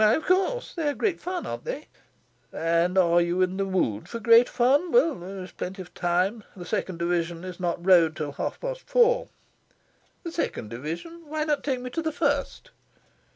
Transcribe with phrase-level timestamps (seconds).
[0.01, 0.73] "Why, of course!
[0.73, 1.87] They are great fun, aren't they?"
[2.51, 4.91] "And you are in a mood for great fun?
[4.91, 6.43] Well, there is plenty of time.
[6.55, 9.27] The Second Division is not rowed till half past four."
[10.23, 11.27] "The Second Division?
[11.27, 12.71] Why not take me to the First?"